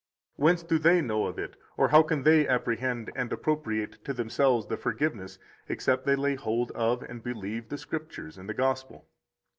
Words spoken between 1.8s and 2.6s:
how can they